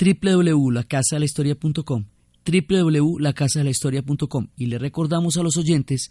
[0.00, 2.04] www.lacasadelahistoria.com
[2.44, 6.10] www.lacasadelahistoria.com y le recordamos a los oyentes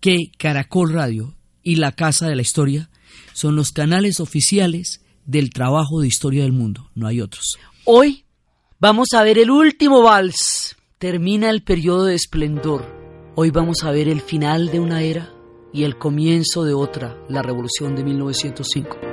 [0.00, 2.90] que Caracol Radio y La Casa de la Historia
[3.32, 7.56] son los canales oficiales del trabajo de historia del mundo, no hay otros.
[7.84, 8.24] Hoy
[8.78, 12.84] vamos a ver el último vals, termina el periodo de esplendor.
[13.34, 15.32] Hoy vamos a ver el final de una era
[15.72, 19.11] y el comienzo de otra, la revolución de 1905.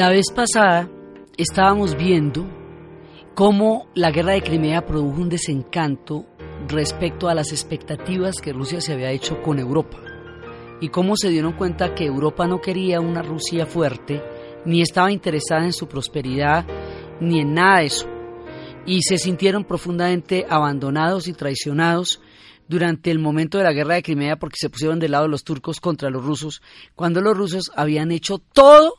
[0.00, 0.88] La vez pasada
[1.36, 2.46] estábamos viendo
[3.34, 6.24] cómo la guerra de Crimea produjo un desencanto
[6.68, 9.98] respecto a las expectativas que Rusia se había hecho con Europa
[10.80, 14.22] y cómo se dieron cuenta que Europa no quería una Rusia fuerte,
[14.64, 16.64] ni estaba interesada en su prosperidad,
[17.20, 18.08] ni en nada de eso,
[18.86, 22.22] y se sintieron profundamente abandonados y traicionados
[22.68, 25.44] durante el momento de la guerra de Crimea porque se pusieron del lado de los
[25.44, 26.62] turcos contra los rusos,
[26.94, 28.94] cuando los rusos habían hecho todo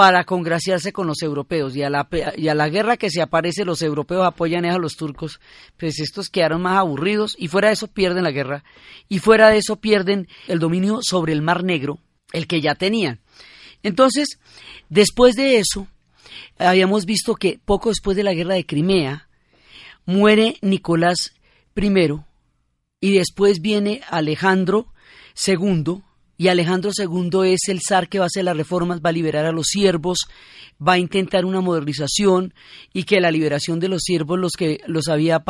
[0.00, 1.76] para congraciarse con los europeos.
[1.76, 4.96] Y a la, y a la guerra que se aparece los europeos apoyan a los
[4.96, 5.40] turcos,
[5.76, 8.64] pues estos quedaron más aburridos y fuera de eso pierden la guerra.
[9.10, 11.98] Y fuera de eso pierden el dominio sobre el Mar Negro,
[12.32, 13.20] el que ya tenían.
[13.82, 14.38] Entonces,
[14.88, 15.86] después de eso,
[16.56, 19.28] habíamos visto que poco después de la guerra de Crimea,
[20.06, 21.34] muere Nicolás
[21.76, 21.92] I
[23.00, 24.94] y después viene Alejandro
[25.46, 26.00] II,
[26.40, 29.44] y Alejandro II es el zar que va a hacer las reformas, va a liberar
[29.44, 30.20] a los siervos,
[30.80, 32.54] va a intentar una modernización
[32.94, 35.44] y que la liberación de los siervos los que los había,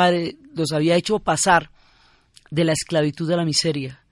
[0.52, 1.70] los había hecho pasar
[2.50, 4.02] de la esclavitud a la miseria,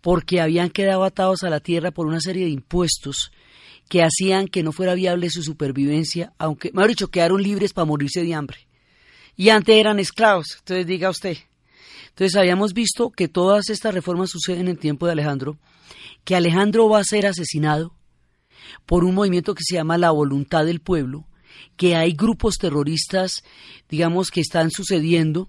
[0.00, 3.30] porque habían quedado atados a la tierra por una serie de impuestos
[3.88, 8.24] que hacían que no fuera viable su supervivencia, aunque, mejor dicho, quedaron libres para morirse
[8.24, 8.66] de hambre.
[9.36, 11.36] Y antes eran esclavos, entonces diga usted.
[12.08, 15.56] Entonces habíamos visto que todas estas reformas suceden en el tiempo de Alejandro,
[16.24, 17.94] que Alejandro va a ser asesinado
[18.86, 21.26] por un movimiento que se llama la voluntad del pueblo,
[21.76, 23.42] que hay grupos terroristas,
[23.88, 25.48] digamos, que están sucediendo,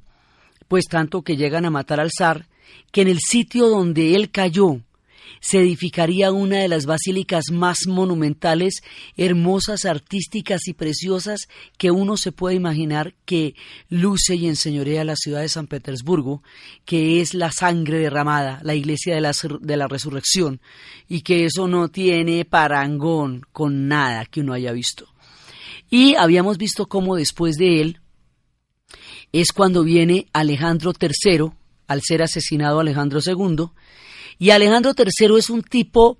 [0.68, 2.48] pues tanto que llegan a matar al zar,
[2.92, 4.82] que en el sitio donde él cayó,
[5.40, 8.84] se edificaría una de las basílicas más monumentales,
[9.16, 11.48] hermosas, artísticas y preciosas
[11.78, 13.56] que uno se puede imaginar que
[13.90, 16.44] luce y enseñorea la ciudad de San Petersburgo,
[16.86, 19.32] que es la sangre derramada, la iglesia de la,
[19.62, 20.62] de la resurrección,
[21.08, 25.08] y que eso no tiene parangón con nada que uno haya visto.
[25.90, 28.00] Y habíamos visto cómo después de él
[29.34, 31.52] es cuando viene Alejandro III,
[31.88, 33.68] al ser asesinado Alejandro II,
[34.38, 36.18] y Alejandro III es un tipo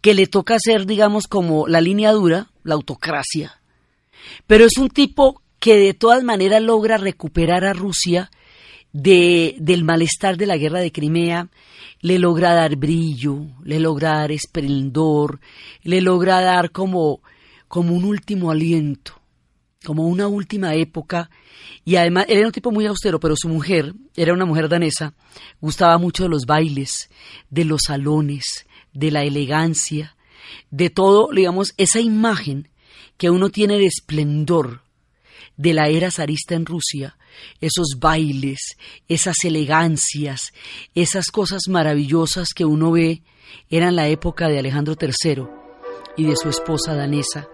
[0.00, 3.60] que le toca hacer, digamos, como la línea dura, la autocracia.
[4.46, 8.30] Pero es un tipo que de todas maneras logra recuperar a Rusia
[8.92, 11.48] de, del malestar de la guerra de Crimea,
[12.00, 15.40] le logra dar brillo, le logra dar esplendor,
[15.82, 17.20] le logra dar como,
[17.68, 19.19] como un último aliento
[19.84, 21.30] como una última época,
[21.84, 25.14] y además era un tipo muy austero, pero su mujer, era una mujer danesa,
[25.60, 27.10] gustaba mucho de los bailes,
[27.48, 30.16] de los salones, de la elegancia,
[30.70, 32.68] de todo, digamos, esa imagen
[33.16, 34.82] que uno tiene de esplendor
[35.56, 37.18] de la era zarista en Rusia,
[37.60, 38.76] esos bailes,
[39.08, 40.52] esas elegancias,
[40.94, 43.22] esas cosas maravillosas que uno ve,
[43.68, 45.44] eran la época de Alejandro III
[46.16, 47.48] y de su esposa danesa,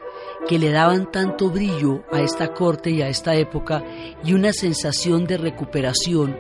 [0.49, 3.83] que le daban tanto brillo a esta corte y a esta época
[4.25, 6.37] y una sensación de recuperación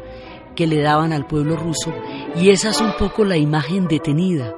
[0.54, 1.92] que le daban al pueblo ruso
[2.36, 4.54] y esa es un poco la imagen detenida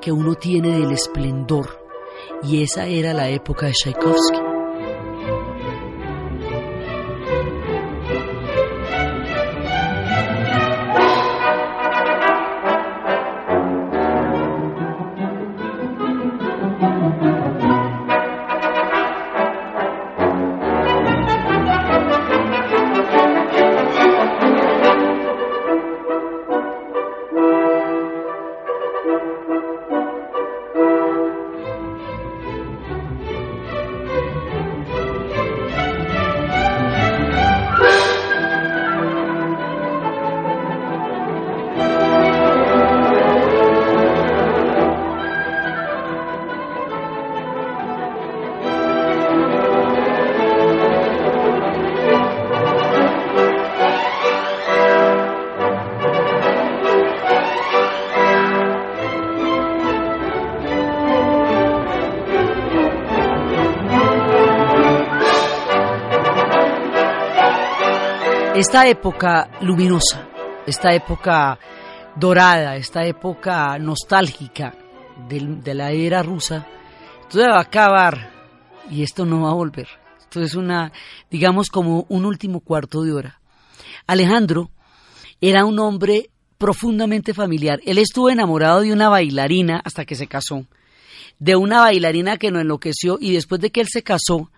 [0.00, 1.82] que uno tiene del esplendor
[2.42, 4.51] y esa era la época de Tchaikovsky.
[68.62, 70.28] Esta época luminosa,
[70.64, 71.58] esta época
[72.14, 74.72] dorada, esta época nostálgica
[75.28, 76.64] de, la era rusa,
[77.28, 78.30] todo va a acabar
[78.88, 79.88] y esto no va a volver.
[80.16, 80.92] Esto es una,
[81.28, 83.40] digamos, como un último cuarto de hora.
[84.06, 84.70] Alejandro
[85.40, 87.80] era un hombre profundamente familiar.
[87.84, 90.66] Él estuvo enamorado de una bailarina hasta que se casó,
[91.40, 94.52] de una bailarina que no enloqueció y después de que él se casó,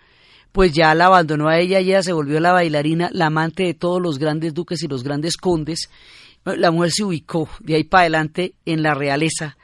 [0.55, 4.01] pues ya la abandonó a ella ella se volvió la bailarina, la amante de todos
[4.01, 5.91] los grandes duques y los grandes condes.
[6.45, 9.57] La mujer se ubicó de ahí para adelante en la realeza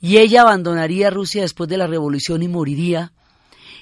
[0.00, 3.10] y ella abandonaría Rusia después de la revolución y moriría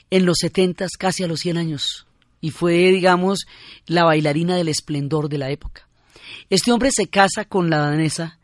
[0.09, 2.07] en los setentas, casi a los 100 años.
[2.41, 3.41] Y fue, digamos,
[3.85, 5.87] la bailarina del esplendor de la época.
[6.49, 8.39] Este hombre se casa con la danesa,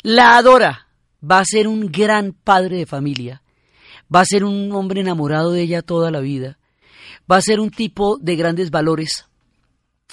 [0.00, 0.86] la adora,
[1.22, 3.42] va a ser un gran padre de familia,
[4.12, 6.56] va a ser un hombre enamorado de ella toda la vida,
[7.30, 9.26] va a ser un tipo de grandes valores.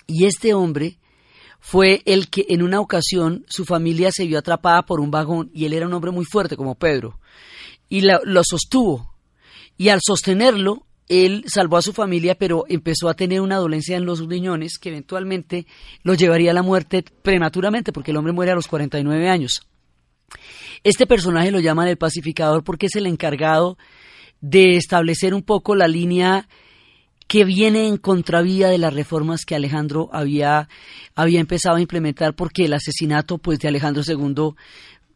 [0.06, 1.00] Y este hombre
[1.60, 5.66] fue el que en una ocasión su familia se vio atrapada por un vagón y
[5.66, 7.20] él era un hombre muy fuerte como Pedro
[7.90, 9.14] y lo sostuvo.
[9.78, 14.06] Y al sostenerlo, él salvó a su familia, pero empezó a tener una dolencia en
[14.06, 15.66] los riñones que eventualmente
[16.04, 19.62] lo llevaría a la muerte prematuramente, porque el hombre muere a los 49 años.
[20.84, 23.78] Este personaje lo llaman el pacificador porque es el encargado
[24.42, 26.48] de establecer un poco la línea
[27.27, 30.69] que viene en contravía de las reformas que Alejandro había,
[31.15, 34.56] había empezado a implementar, porque el asesinato pues, de Alejandro II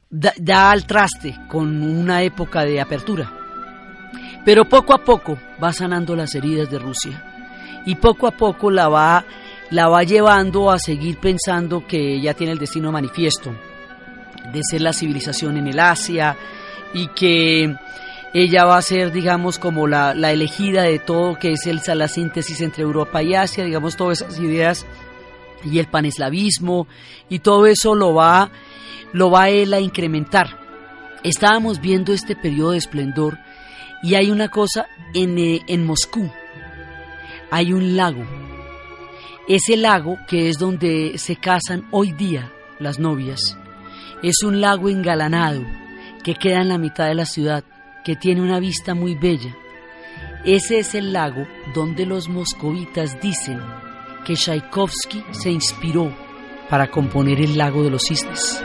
[0.09, 3.31] da, al traste con una época de apertura.
[4.43, 8.89] Pero poco a poco va sanando las heridas de Rusia y poco a poco la
[8.89, 9.25] va,
[9.69, 13.55] la va llevando a seguir pensando que ya tiene el destino manifiesto
[14.51, 16.35] de ser la civilización en el Asia
[16.93, 17.73] y que
[18.33, 22.07] ella va a ser, digamos, como la, la elegida de todo, que es el, la
[22.07, 24.85] síntesis entre Europa y Asia, digamos, todas esas ideas
[25.63, 26.87] y el paneslavismo
[27.29, 28.49] y todo eso lo va,
[29.13, 30.59] lo va él a incrementar.
[31.23, 33.37] Estábamos viendo este periodo de esplendor
[34.01, 36.31] y hay una cosa en, eh, en Moscú.
[37.51, 38.25] Hay un lago.
[39.47, 43.57] Ese lago que es donde se casan hoy día las novias.
[44.23, 45.61] Es un lago engalanado
[46.23, 47.63] que queda en la mitad de la ciudad,
[48.03, 49.55] que tiene una vista muy bella.
[50.43, 53.59] Ese es el lago donde los moscovitas dicen
[54.25, 56.13] que Tchaikovsky se inspiró
[56.69, 58.63] para componer el lago de los cisnes.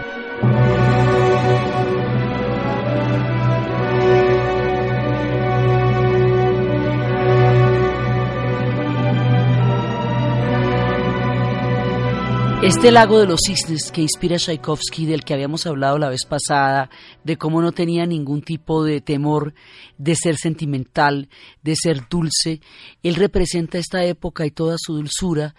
[12.66, 16.90] Este lago de los cisnes que inspira Tchaikovsky, del que habíamos hablado la vez pasada,
[17.22, 19.54] de cómo no tenía ningún tipo de temor
[19.98, 21.28] de ser sentimental,
[21.62, 22.60] de ser dulce,
[23.04, 25.54] él representa esta época y toda su dulzura,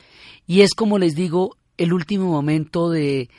[0.47, 3.29] y es como les digo, el último momento de,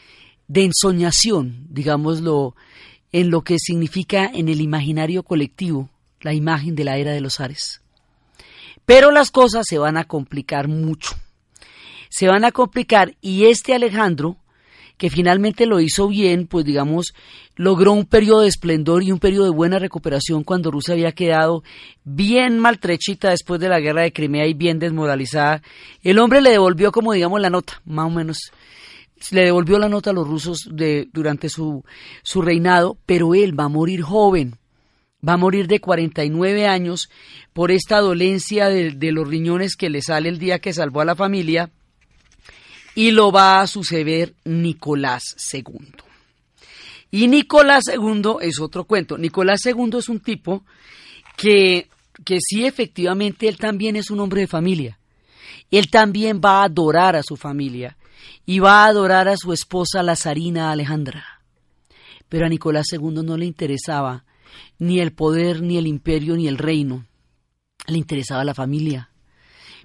[0.46, 2.54] de ensoñación, digámoslo,
[3.12, 5.90] en lo que significa en el imaginario colectivo
[6.22, 7.82] la imagen de la era de los Ares.
[8.86, 11.16] Pero las cosas se van a complicar mucho
[12.08, 14.36] se van a complicar y este Alejandro,
[14.98, 17.14] que finalmente lo hizo bien, pues digamos,
[17.54, 21.62] logró un periodo de esplendor y un periodo de buena recuperación cuando Rusia había quedado
[22.04, 25.62] bien maltrechita después de la guerra de Crimea y bien desmoralizada.
[26.02, 28.38] El hombre le devolvió como digamos la nota, más o menos.
[29.30, 31.84] Le devolvió la nota a los rusos de, durante su,
[32.22, 34.56] su reinado, pero él va a morir joven
[35.26, 37.10] va a morir de 49 años
[37.52, 41.04] por esta dolencia de, de, los riñones que le sale el día que salvó a
[41.04, 41.72] la familia
[42.98, 45.92] y lo va a suceder Nicolás II.
[47.12, 49.16] Y Nicolás II es otro cuento.
[49.16, 50.64] Nicolás II es un tipo
[51.36, 51.88] que,
[52.24, 54.98] que sí, efectivamente, él también es un hombre de familia.
[55.70, 57.96] Él también va a adorar a su familia
[58.44, 61.24] y va a adorar a su esposa, la zarina Alejandra.
[62.28, 64.24] Pero a Nicolás II no le interesaba
[64.80, 67.06] ni el poder, ni el imperio, ni el reino.
[67.86, 69.08] Le interesaba la familia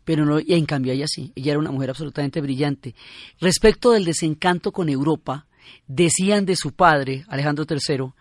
[0.03, 2.95] pero no, y en cambio ella sí, ella era una mujer absolutamente brillante.
[3.39, 5.45] Respecto del desencanto con Europa,
[5.87, 8.13] decían de su padre, Alejandro III,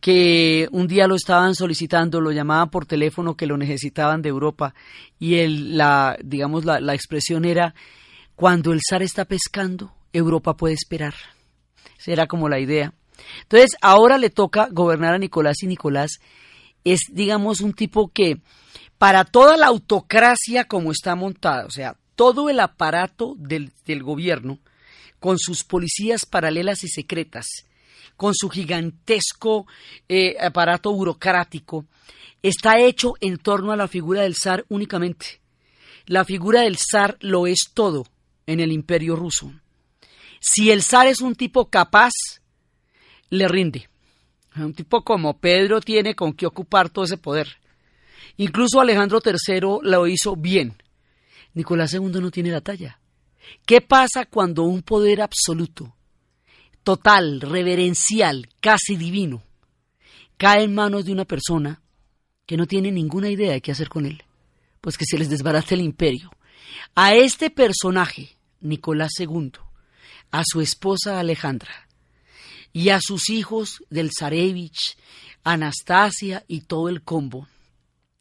[0.00, 4.74] que un día lo estaban solicitando, lo llamaban por teléfono que lo necesitaban de Europa
[5.18, 7.74] y el, la, digamos, la, la expresión era,
[8.36, 11.14] cuando el zar está pescando, Europa puede esperar.
[11.98, 12.94] Esa era como la idea.
[13.42, 16.20] Entonces, ahora le toca gobernar a Nicolás y Nicolás
[16.84, 18.40] es, digamos, un tipo que
[18.98, 24.58] para toda la autocracia como está montada, o sea, todo el aparato del, gobierno,
[25.20, 27.46] con sus policías paralelas y secretas,
[28.16, 29.66] con su gigantesco
[30.08, 31.86] eh, aparato burocrático,
[32.42, 35.40] está hecho en torno a la figura del zar únicamente.
[36.06, 38.04] La figura del zar lo es todo
[38.46, 39.52] en el imperio ruso.
[40.40, 42.12] Si el zar es un tipo capaz,
[43.30, 43.88] le rinde.
[44.56, 47.58] Un tipo como Pedro tiene con qué ocupar todo ese poder.
[48.38, 50.80] Incluso Alejandro III lo hizo bien.
[51.54, 53.00] Nicolás II no tiene la talla.
[53.66, 55.96] ¿Qué pasa cuando un poder absoluto,
[56.84, 59.42] total, reverencial, casi divino,
[60.36, 61.82] cae en manos de una persona
[62.46, 64.22] que no tiene ninguna idea de qué hacer con él?
[64.80, 66.30] Pues que se les desbarate el imperio.
[66.94, 69.52] A este personaje, Nicolás II,
[70.30, 71.88] a su esposa Alejandra
[72.72, 74.96] y a sus hijos del Zarevich,
[75.42, 77.48] Anastasia y todo el combo,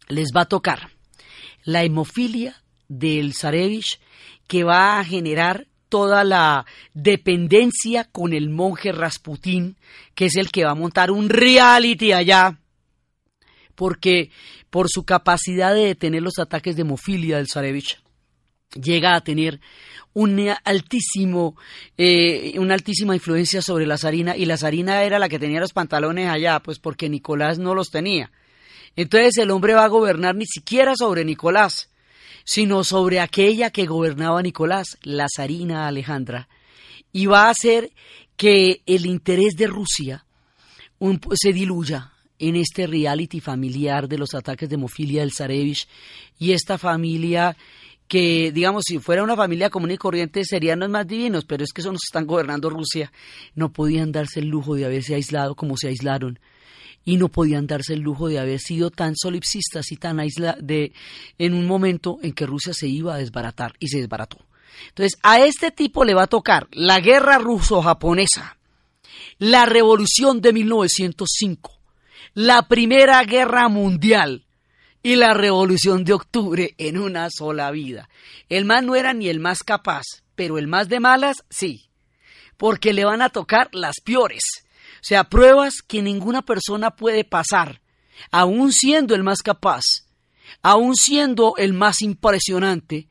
[0.07, 0.89] les va a tocar
[1.63, 2.55] la hemofilia
[2.87, 3.99] del Zarevich
[4.47, 9.77] que va a generar toda la dependencia con el monje Rasputín,
[10.15, 12.59] que es el que va a montar un reality allá,
[13.75, 14.31] porque
[14.69, 18.01] por su capacidad de detener los ataques de hemofilia del Zarevich,
[18.73, 19.59] llega a tener
[20.13, 21.55] un altísimo,
[21.97, 25.73] eh, una altísima influencia sobre la zarina, y la zarina era la que tenía los
[25.73, 28.31] pantalones allá, pues porque Nicolás no los tenía.
[28.97, 31.89] Entonces el hombre va a gobernar ni siquiera sobre Nicolás,
[32.43, 36.49] sino sobre aquella que gobernaba Nicolás, la zarina Alejandra,
[37.13, 37.91] y va a hacer
[38.35, 40.25] que el interés de Rusia
[41.35, 45.87] se diluya en este reality familiar de los ataques de hemofilia del Zarevich
[46.39, 47.55] y esta familia
[48.07, 51.71] que, digamos, si fuera una familia común y corriente serían los más divinos, pero es
[51.71, 53.11] que son los que están gobernando Rusia,
[53.53, 56.39] no podían darse el lujo de haberse aislado como se aislaron
[57.07, 60.61] y no podían darse el lujo de haber sido tan solipsistas y tan aislados
[61.37, 64.39] en un momento en que Rusia se iba a desbaratar y se desbarató.
[64.89, 68.57] Entonces, a este tipo le va a tocar la guerra ruso-japonesa,
[69.39, 71.71] la revolución de 1905,
[72.33, 74.43] la primera guerra mundial,
[75.01, 78.09] y la revolución de octubre en una sola vida.
[78.49, 80.03] El más no era ni el más capaz,
[80.35, 81.89] pero el más de malas sí,
[82.57, 84.43] porque le van a tocar las peores,
[85.01, 87.81] sea, pruebas que ninguna persona puede pasar,
[88.31, 89.83] aún siendo el más capaz,
[90.61, 93.07] aún siendo el más impresionante,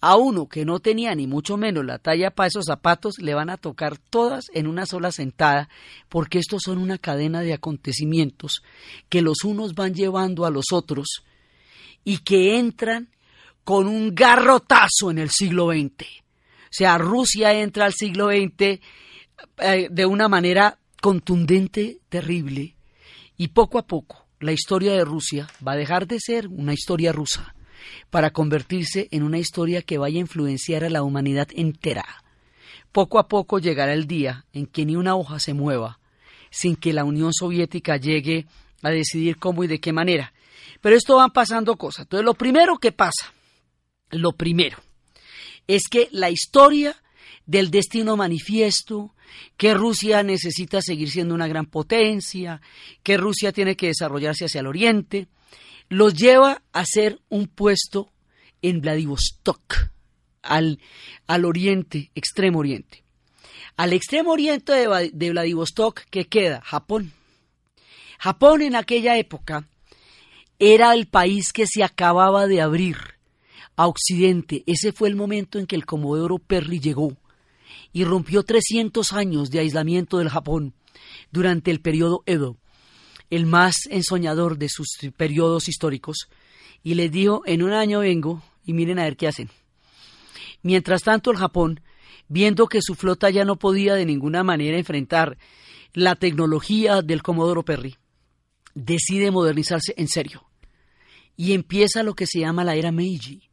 [0.00, 3.50] a uno que no tenía ni mucho menos la talla para esos zapatos, le van
[3.50, 5.68] a tocar todas en una sola sentada,
[6.08, 8.62] porque estos son una cadena de acontecimientos
[9.08, 11.06] que los unos van llevando a los otros
[12.04, 13.08] y que entran
[13.64, 16.04] con un garrotazo en el siglo XX.
[16.04, 18.80] O sea, Rusia entra al siglo XX
[19.58, 22.76] eh, de una manera contundente, terrible,
[23.36, 27.12] y poco a poco la historia de Rusia va a dejar de ser una historia
[27.12, 27.54] rusa
[28.10, 32.04] para convertirse en una historia que vaya a influenciar a la humanidad entera.
[32.92, 35.98] Poco a poco llegará el día en que ni una hoja se mueva
[36.50, 38.46] sin que la Unión Soviética llegue
[38.82, 40.32] a decidir cómo y de qué manera.
[40.80, 42.04] Pero esto van pasando cosas.
[42.04, 43.32] Entonces, lo primero que pasa,
[44.10, 44.78] lo primero,
[45.66, 46.96] es que la historia
[47.44, 49.14] del destino manifiesto,
[49.56, 52.60] que Rusia necesita seguir siendo una gran potencia,
[53.02, 55.28] que Rusia tiene que desarrollarse hacia el oriente,
[55.88, 58.10] los lleva a ser un puesto
[58.62, 59.90] en Vladivostok,
[60.42, 60.80] al,
[61.26, 63.04] al oriente, extremo oriente.
[63.76, 66.62] Al extremo oriente de, de Vladivostok, ¿qué queda?
[66.64, 67.12] Japón.
[68.18, 69.68] Japón en aquella época
[70.58, 72.96] era el país que se acababa de abrir
[73.76, 74.64] a Occidente.
[74.66, 77.12] Ese fue el momento en que el Comodoro Perry llegó
[77.92, 80.74] y rompió 300 años de aislamiento del Japón
[81.30, 82.56] durante el periodo Edo,
[83.30, 86.28] el más ensoñador de sus periodos históricos,
[86.82, 89.50] y le dijo, en un año vengo y miren a ver qué hacen.
[90.62, 91.80] Mientras tanto, el Japón,
[92.28, 95.38] viendo que su flota ya no podía de ninguna manera enfrentar
[95.92, 97.96] la tecnología del Comodoro Perry,
[98.74, 100.46] decide modernizarse en serio
[101.36, 103.45] y empieza lo que se llama la era Meiji.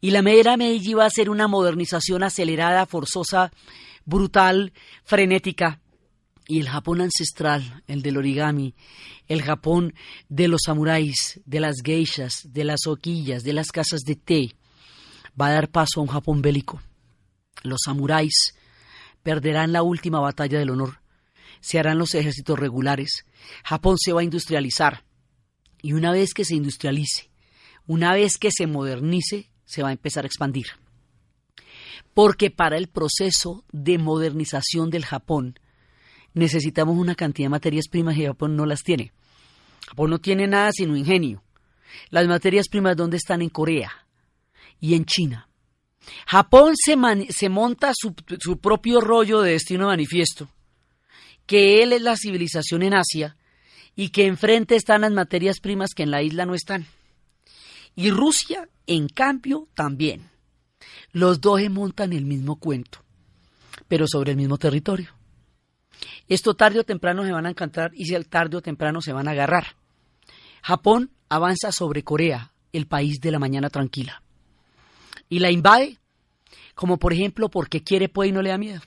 [0.00, 3.52] Y la era Meiji va a ser una modernización acelerada, forzosa,
[4.04, 4.72] brutal,
[5.04, 5.80] frenética.
[6.48, 8.74] Y el Japón ancestral, el del origami,
[9.28, 9.94] el Japón
[10.28, 14.56] de los samuráis, de las geishas, de las oquillas, de las casas de té,
[15.40, 16.80] va a dar paso a un Japón bélico.
[17.62, 18.54] Los samuráis
[19.22, 21.00] perderán la última batalla del honor,
[21.60, 23.24] se harán los ejércitos regulares,
[23.64, 25.04] Japón se va a industrializar,
[25.82, 27.30] y una vez que se industrialice,
[27.86, 30.66] una vez que se modernice, se va a empezar a expandir.
[32.12, 35.58] Porque para el proceso de modernización del Japón
[36.34, 39.12] necesitamos una cantidad de materias primas y Japón no las tiene.
[39.86, 41.42] Japón no tiene nada sino ingenio.
[42.10, 43.42] Las materias primas, ¿dónde están?
[43.42, 43.92] En Corea
[44.80, 45.48] y en China.
[46.26, 46.96] Japón se,
[47.30, 50.48] se monta su, su propio rollo de destino manifiesto,
[51.46, 53.36] que él es la civilización en Asia
[53.94, 56.86] y que enfrente están las materias primas que en la isla no están.
[57.94, 60.30] Y Rusia, en cambio, también.
[61.12, 63.02] los dos montan el mismo cuento,
[63.88, 65.10] pero sobre el mismo territorio.
[66.28, 69.12] Esto tarde o temprano se van a encontrar y si el tarde o temprano se
[69.12, 69.76] van a agarrar.
[70.62, 74.22] Japón avanza sobre Corea, el país de la mañana tranquila.
[75.28, 75.98] Y la invade,
[76.74, 78.80] como por ejemplo porque quiere pues y no le da miedo.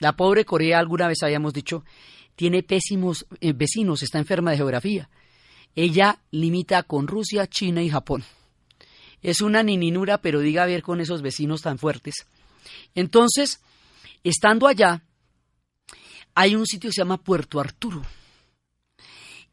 [0.00, 1.84] La pobre Corea, alguna vez habíamos dicho,
[2.36, 5.08] tiene pésimos eh, vecinos, está enferma de geografía.
[5.74, 8.24] Ella limita con Rusia, China y Japón.
[9.22, 12.26] Es una nininura, pero diga a ver con esos vecinos tan fuertes.
[12.94, 13.60] Entonces,
[14.24, 15.02] estando allá,
[16.34, 18.02] hay un sitio que se llama Puerto Arturo.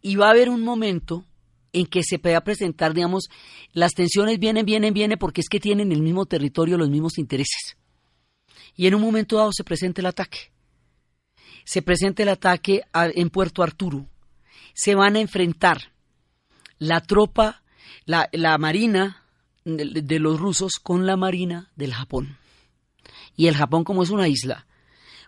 [0.02, 1.26] Y va a haber un momento
[1.74, 3.26] en que se pueda presentar, digamos,
[3.74, 7.76] las tensiones vienen, vienen, vienen, porque es que tienen el mismo territorio, los mismos intereses.
[8.76, 10.52] Y en un momento dado se presenta el ataque.
[11.66, 14.08] Se presenta el ataque en Puerto Arturo.
[14.74, 15.92] Se van a enfrentar
[16.78, 17.64] la tropa,
[18.06, 19.25] la, marina
[19.66, 22.38] de, los rusos con la marina del Japón.
[23.36, 24.68] Y el Japón, como es una isla,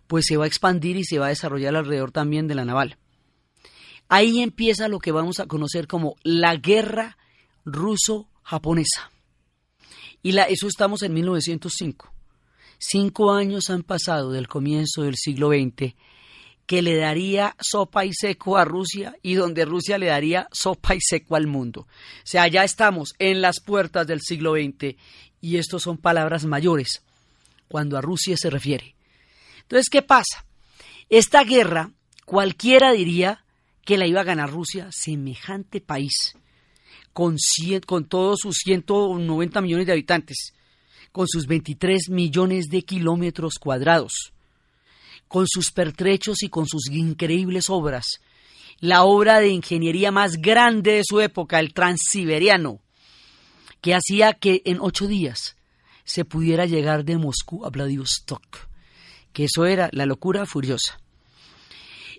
[0.05, 2.97] pues se va a expandir y se va a desarrollar alrededor también de la naval.
[4.07, 7.17] Ahí empieza lo que vamos a conocer como la guerra
[7.65, 9.11] ruso-japonesa.
[10.23, 12.13] Y la, eso estamos en 1905.
[12.77, 15.95] Cinco años han pasado del comienzo del siglo XX
[16.67, 20.99] que le daría sopa y seco a Rusia y donde Rusia le daría sopa y
[21.01, 21.81] seco al mundo.
[21.81, 21.87] O
[22.25, 24.95] sea, ya estamos en las puertas del siglo XX
[25.41, 27.01] y estos son palabras mayores
[27.69, 28.95] cuando a Rusia se refiere.
[29.61, 30.45] Entonces, ¿qué pasa?
[31.09, 31.91] Esta guerra
[32.25, 33.45] cualquiera diría
[33.85, 36.35] que la iba a ganar Rusia, semejante país,
[37.13, 37.37] con,
[37.85, 40.53] con todos sus 190 millones de habitantes,
[41.13, 44.33] con sus 23 millones de kilómetros cuadrados,
[45.27, 48.19] con sus pertrechos y con sus increíbles obras,
[48.79, 52.79] la obra de ingeniería más grande de su época, el Transiberiano,
[53.81, 55.55] que hacía que en ocho días
[56.03, 58.69] se pudiera llegar de Moscú a Vladivostok,
[59.33, 60.99] que eso era la locura furiosa.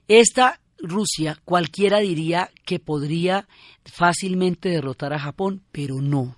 [0.08, 3.48] Esta Rusia, cualquiera diría que podría
[3.84, 6.36] fácilmente derrotar a Japón, pero no.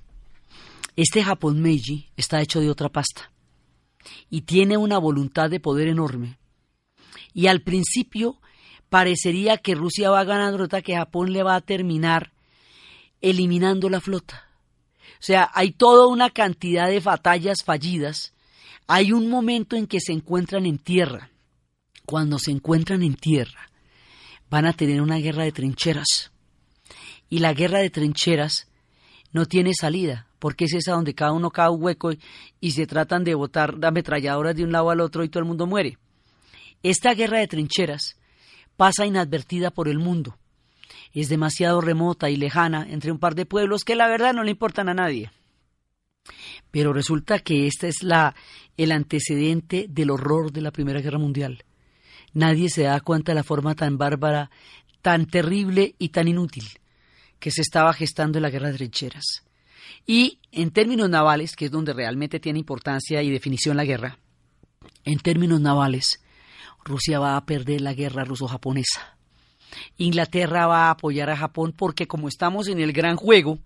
[0.96, 3.30] Este Japón Meiji está hecho de otra pasta
[4.30, 6.38] y tiene una voluntad de poder enorme.
[7.32, 8.38] Y al principio
[8.88, 12.32] parecería que Rusia va a ganar derrota, que Japón le va a terminar
[13.20, 14.48] eliminando la flota.
[15.20, 18.32] O sea, hay toda una cantidad de batallas fallidas.
[18.86, 21.30] Hay un momento en que se encuentran en tierra.
[22.06, 23.70] Cuando se encuentran en tierra,
[24.48, 26.32] van a tener una guerra de trincheras.
[27.28, 28.66] Y la guerra de trincheras
[29.32, 32.10] no tiene salida, porque es esa donde cada uno cae un hueco
[32.60, 35.66] y se tratan de botar ametralladoras de un lado al otro y todo el mundo
[35.66, 35.98] muere.
[36.82, 38.16] Esta guerra de trincheras
[38.76, 40.36] pasa inadvertida por el mundo.
[41.12, 44.52] Es demasiado remota y lejana entre un par de pueblos que la verdad no le
[44.52, 45.30] importan a nadie.
[46.70, 48.34] Pero resulta que esta es la
[48.76, 51.64] el antecedente del horror de la Primera Guerra Mundial
[52.32, 54.50] nadie se da cuenta de la forma tan bárbara,
[55.02, 56.64] tan terrible y tan inútil
[57.38, 59.24] que se estaba gestando en la guerra de trincheras.
[60.06, 64.18] Y en términos navales, que es donde realmente tiene importancia y definición la guerra,
[65.04, 66.22] en términos navales,
[66.84, 69.16] Rusia va a perder la guerra ruso-japonesa.
[69.96, 73.58] Inglaterra va a apoyar a Japón porque como estamos en el gran juego,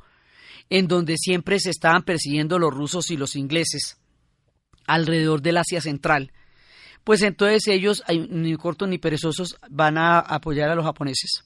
[0.71, 3.99] en donde siempre se estaban persiguiendo los rusos y los ingleses
[4.87, 6.33] alrededor del Asia Central,
[7.05, 11.45] pues entonces ellos, ni cortos ni perezosos, van a apoyar a los japoneses.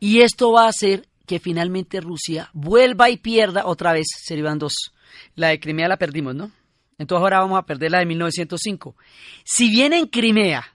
[0.00, 4.92] Y esto va a hacer que finalmente Rusia vuelva y pierda otra vez, serían dos.
[5.34, 6.50] La de Crimea la perdimos, ¿no?
[6.98, 8.96] Entonces ahora vamos a perder la de 1905.
[9.44, 10.74] Si bien en Crimea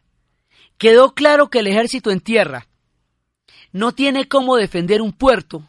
[0.78, 2.68] quedó claro que el ejército en tierra
[3.72, 5.68] no tiene cómo defender un puerto,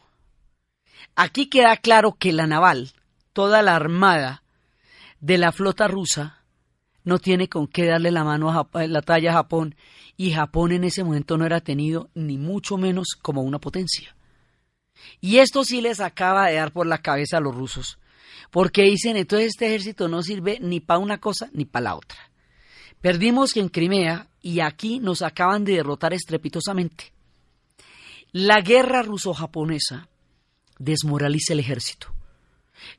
[1.15, 2.93] aquí queda claro que la naval,
[3.33, 4.43] toda la armada
[5.21, 6.39] de la flota rusa,
[7.05, 9.75] no tiene con qué darle la mano a la talla a Japón
[10.17, 14.15] y Japón en ese momento no era tenido ni mucho menos como una potencia.
[15.21, 17.99] Y esto sí les acaba de dar por la cabeza a los rusos,
[18.51, 22.19] porque dicen entonces este ejército no sirve ni para una cosa ni para la otra.
[23.01, 27.13] Perdimos en Crimea y aquí nos acaban de derrotar estrepitosamente.
[28.33, 30.09] La guerra ruso-japonesa
[30.79, 32.13] desmoraliza el ejército,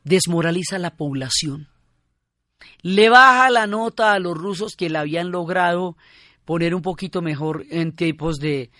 [0.04, 1.68] desmoraliza la población,
[2.82, 5.98] le baja la nota a los rusos que la habían logrado
[6.46, 8.72] poner un poquito mejor en tiempos de,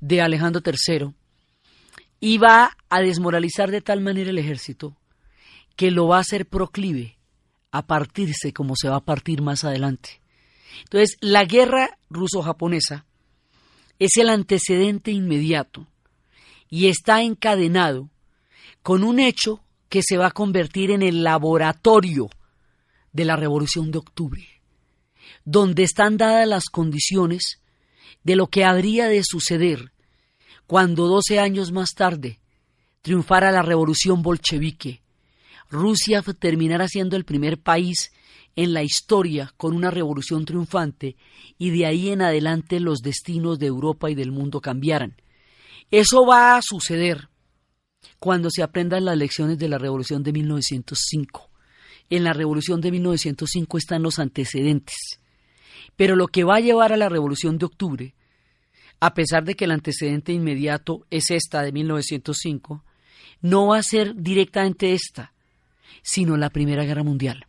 [0.00, 1.12] de Alejandro III
[2.20, 4.96] y va a desmoralizar de tal manera el ejército
[5.78, 7.18] que lo va a hacer proclive
[7.70, 10.20] a partirse como se va a partir más adelante.
[10.82, 13.06] Entonces, la guerra ruso-japonesa
[14.00, 15.86] es el antecedente inmediato
[16.68, 18.10] y está encadenado
[18.82, 22.28] con un hecho que se va a convertir en el laboratorio
[23.12, 24.48] de la Revolución de Octubre,
[25.44, 27.62] donde están dadas las condiciones
[28.24, 29.92] de lo que habría de suceder
[30.66, 32.40] cuando 12 años más tarde
[33.00, 35.02] triunfara la Revolución bolchevique.
[35.70, 38.12] Rusia terminara siendo el primer país
[38.56, 41.16] en la historia con una revolución triunfante
[41.58, 45.16] y de ahí en adelante los destinos de Europa y del mundo cambiaran.
[45.90, 47.28] Eso va a suceder
[48.18, 51.50] cuando se aprendan las lecciones de la revolución de 1905.
[52.10, 54.96] En la revolución de 1905 están los antecedentes.
[55.96, 58.14] Pero lo que va a llevar a la revolución de octubre,
[59.00, 62.84] a pesar de que el antecedente inmediato es esta de 1905,
[63.40, 65.32] no va a ser directamente esta,
[66.02, 67.46] sino la Primera Guerra Mundial.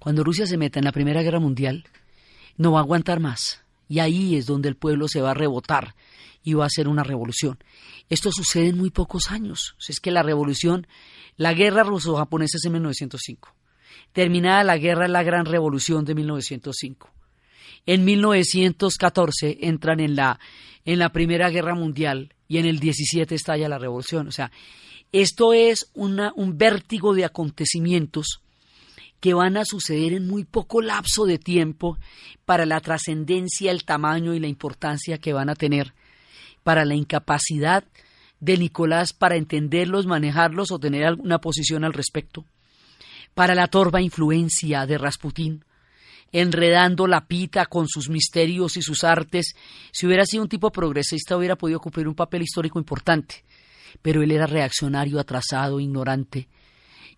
[0.00, 1.84] Cuando Rusia se meta en la Primera Guerra Mundial,
[2.56, 3.62] no va a aguantar más.
[3.88, 5.94] Y ahí es donde el pueblo se va a rebotar
[6.42, 7.58] y va a ser una revolución.
[8.08, 9.76] Esto sucede en muy pocos años.
[9.88, 10.86] es que la revolución,
[11.36, 13.54] la guerra ruso-japonesa es en 1905.
[14.12, 17.10] Terminada la guerra, la gran revolución de 1905.
[17.84, 20.38] En 1914 entran en la,
[20.84, 24.28] en la Primera Guerra Mundial y en el 17 estalla la revolución.
[24.28, 24.50] O sea,
[25.22, 28.40] esto es un vértigo de acontecimientos
[29.20, 31.98] que van a suceder en muy poco lapso de tiempo
[32.44, 35.94] para la trascendencia, el tamaño y la importancia que van a tener,
[36.62, 37.84] para la incapacidad
[38.40, 42.44] de Nicolás para entenderlos, manejarlos o tener alguna posición al respecto,
[43.34, 45.64] para la torva influencia de Rasputín,
[46.32, 49.54] enredando la pita con sus misterios y sus artes.
[49.92, 53.44] Si hubiera sido un tipo progresista hubiera podido cumplir un papel histórico importante,
[54.02, 56.48] pero él era reaccionario, atrasado, ignorante,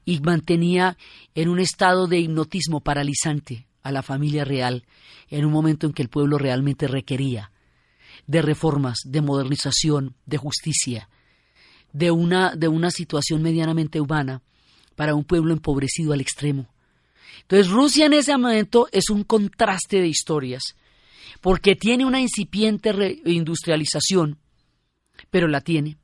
[0.05, 0.97] y mantenía
[1.35, 4.85] en un estado de hipnotismo paralizante a la familia real
[5.29, 7.53] en un momento en que el pueblo realmente requería
[8.27, 11.09] de reformas, de modernización, de justicia,
[11.93, 14.43] de una, de una situación medianamente humana
[14.97, 16.69] para un pueblo empobrecido al extremo.
[17.43, 20.62] Entonces Rusia en ese momento es un contraste de historias,
[21.41, 24.38] porque tiene una incipiente reindustrialización,
[25.31, 25.97] pero la tiene.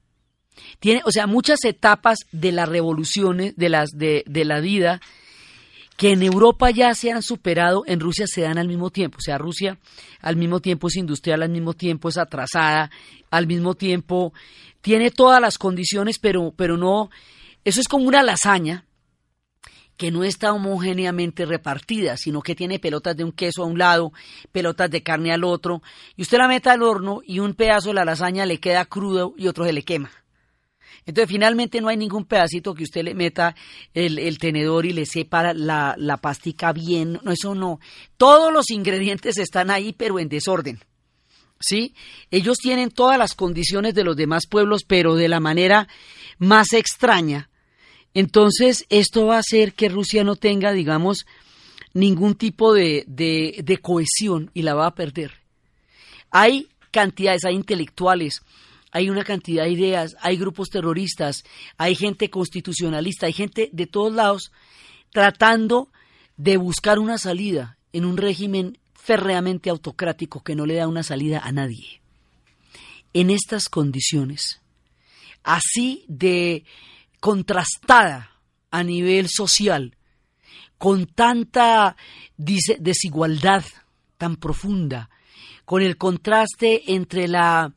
[0.80, 5.00] Tiene, o sea, muchas etapas de las revoluciones, de, las, de, de la vida,
[5.96, 9.18] que en Europa ya se han superado, en Rusia se dan al mismo tiempo.
[9.18, 9.78] O sea, Rusia
[10.20, 12.90] al mismo tiempo es industrial, al mismo tiempo es atrasada,
[13.30, 14.32] al mismo tiempo
[14.80, 17.10] tiene todas las condiciones, pero, pero no.
[17.64, 18.84] Eso es como una lasaña
[19.96, 24.12] que no está homogéneamente repartida, sino que tiene pelotas de un queso a un lado,
[24.50, 25.82] pelotas de carne al otro,
[26.16, 29.34] y usted la mete al horno y un pedazo de la lasaña le queda crudo
[29.36, 30.10] y otro se le quema.
[31.06, 33.54] Entonces, finalmente no hay ningún pedacito que usted le meta
[33.92, 37.20] el, tenedor y le separa la, la pastica bien.
[37.22, 37.78] No, eso no.
[38.16, 40.80] Todos los ingredientes están ahí, pero en desorden.
[41.60, 41.94] ¿Sí?
[42.30, 45.88] Ellos tienen todas las condiciones de los demás pueblos, pero de la manera
[46.38, 47.50] más extraña.
[48.14, 51.26] Entonces, esto va a hacer que Rusia no tenga, digamos,
[51.92, 55.32] ningún tipo de, de, de cohesión y la va a perder.
[56.30, 58.42] Hay cantidades, hay intelectuales,
[58.94, 61.44] hay una cantidad de ideas, hay grupos terroristas,
[61.76, 64.52] hay gente constitucionalista, hay gente de todos lados
[65.10, 65.90] tratando
[66.36, 71.40] de buscar una salida en un régimen férreamente autocrático que no le da una salida
[71.40, 72.02] a nadie.
[73.12, 74.60] En estas condiciones,
[75.42, 76.64] así de
[77.18, 78.30] contrastada
[78.70, 79.96] a nivel social,
[80.78, 81.96] con tanta
[82.36, 83.64] desigualdad
[84.18, 85.10] tan profunda,
[85.64, 87.74] con el contraste entre la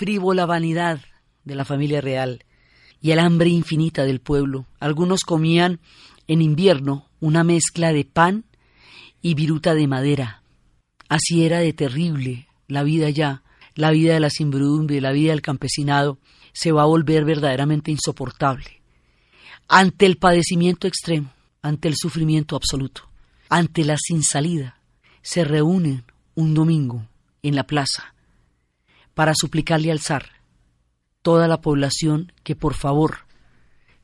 [0.00, 1.02] frívola vanidad
[1.44, 2.46] de la familia real
[3.02, 4.64] y el hambre infinita del pueblo.
[4.78, 5.78] Algunos comían
[6.26, 8.46] en invierno una mezcla de pan
[9.20, 10.42] y viruta de madera.
[11.10, 13.42] Así era de terrible la vida ya,
[13.74, 16.18] la vida de la simbrudumbre, la vida del campesinado,
[16.54, 18.80] se va a volver verdaderamente insoportable.
[19.68, 23.02] Ante el padecimiento extremo, ante el sufrimiento absoluto,
[23.50, 24.80] ante la sin salida,
[25.20, 26.04] se reúnen
[26.36, 27.06] un domingo
[27.42, 28.14] en la plaza
[29.14, 30.26] para suplicarle al zar,
[31.22, 33.26] toda la población, que por favor,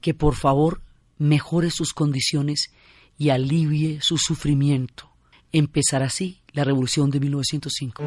[0.01, 0.83] que por favor
[1.19, 2.71] mejore sus condiciones
[3.19, 5.11] y alivie su sufrimiento.
[5.53, 8.03] Empezar así la revolución de 1905.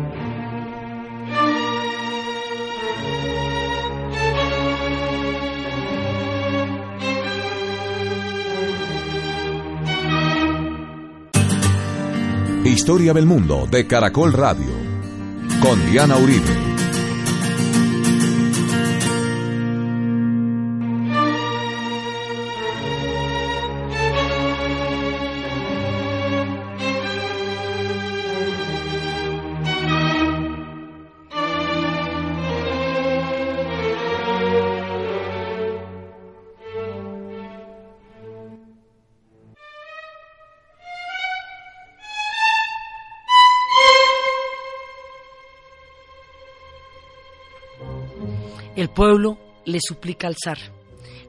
[12.66, 14.70] Historia del Mundo de Caracol Radio
[15.60, 16.69] con Diana Uribe.
[48.80, 50.58] El pueblo le suplica al zar.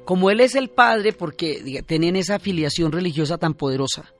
[0.04, 4.14] Como él es el padre, porque tienen esa afiliación religiosa tan poderosa,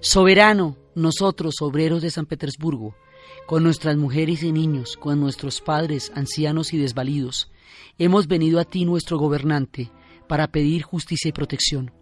[0.00, 2.96] soberano, nosotros, obreros de San Petersburgo,
[3.46, 7.52] con nuestras mujeres y niños, con nuestros padres, ancianos y desvalidos,
[7.98, 9.92] hemos venido a ti, nuestro gobernante,
[10.26, 11.92] para pedir justicia y protección.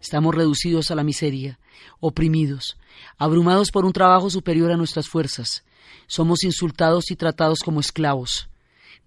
[0.00, 1.60] Estamos reducidos a la miseria,
[2.00, 2.78] oprimidos,
[3.18, 5.66] abrumados por un trabajo superior a nuestras fuerzas.
[6.06, 8.47] Somos insultados y tratados como esclavos.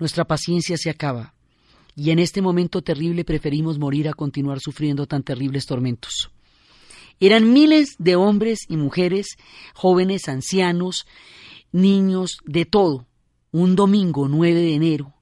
[0.02, 1.36] Nuestra paciencia se acaba.
[1.96, 6.32] Y en este momento terrible preferimos morir a continuar sufriendo tan terribles tormentos.
[7.20, 9.38] Eran miles de hombres y mujeres,
[9.76, 11.06] jóvenes, ancianos,
[11.72, 13.06] niños, de todo.
[13.52, 15.14] Un domingo 9 de enero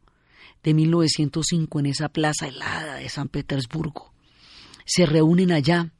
[0.64, 4.14] de 1905 en esa plaza helada de San Petersburgo
[4.86, 5.92] se reúnen allá.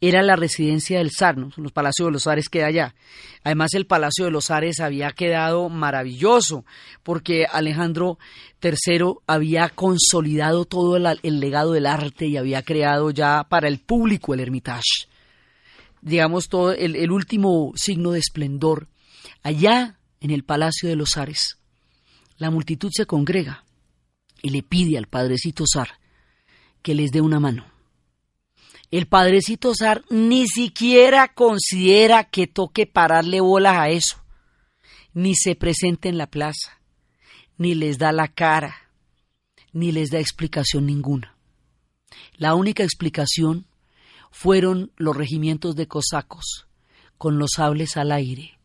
[0.00, 1.50] Era la residencia del zar, ¿no?
[1.56, 2.94] los palacios de los zares queda allá.
[3.42, 6.66] Además, el palacio de los zares había quedado maravilloso,
[7.02, 8.18] porque Alejandro
[8.62, 14.34] III había consolidado todo el, legado del arte y había creado ya para el público
[14.34, 15.08] el Hermitage.
[16.02, 18.88] Digamos, todo el, el último signo de esplendor.
[19.42, 21.58] Allá, en el palacio de los zares,
[22.36, 23.64] la multitud se congrega
[24.42, 25.98] y le pide al padrecito zar
[26.82, 27.75] que les dé una mano.
[28.90, 34.22] El padrecito zar ni siquiera considera que toque pararle bolas a eso,
[35.12, 36.80] ni se presenta en la plaza,
[37.58, 38.76] ni les da la cara,
[39.72, 41.36] ni les da explicación ninguna.
[42.36, 43.66] La única explicación
[44.30, 46.68] fueron los regimientos de cosacos,
[47.18, 48.58] con los sables al aire,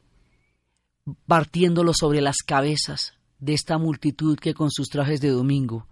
[1.26, 5.88] partiéndolos sobre las cabezas de esta multitud que con sus trajes de domingo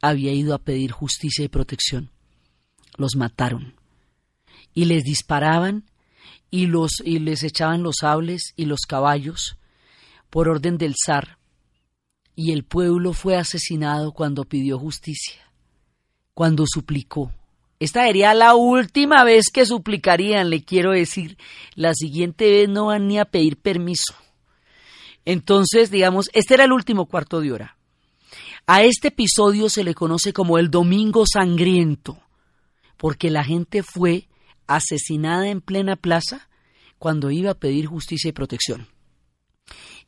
[0.00, 2.10] había ido a pedir justicia y protección
[2.98, 3.74] los mataron.
[4.74, 5.84] Y les disparaban
[6.50, 9.56] y, los, y les echaban los sables y los caballos
[10.30, 11.38] por orden del zar.
[12.34, 15.40] Y el pueblo fue asesinado cuando pidió justicia,
[16.34, 17.32] cuando suplicó.
[17.78, 21.36] Esta sería la última vez que suplicarían, le quiero decir.
[21.74, 24.14] La siguiente vez no van ni a pedir permiso.
[25.24, 27.76] Entonces, digamos, este era el último cuarto de hora.
[28.66, 32.18] A este episodio se le conoce como el Domingo Sangriento
[32.96, 34.28] porque la gente fue
[34.66, 36.48] asesinada en plena plaza
[36.98, 38.88] cuando iba a pedir justicia y protección.